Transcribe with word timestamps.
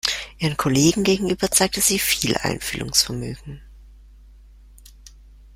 Ihren 0.39 0.57
Kollegen 0.57 1.03
gegenüber 1.03 1.51
zeigte 1.51 1.79
sie 1.79 1.99
viel 1.99 2.35
Einfühlungsvermögen. 2.35 3.61